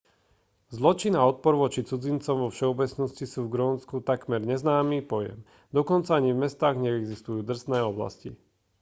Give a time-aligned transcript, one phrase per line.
[0.79, 5.37] zločin a odpor voči cudzincom vo všeobecnosti sú v grónsku takmer neznámy pojem
[5.77, 8.29] dokonca ani v mestách neexistujú drsné oblasti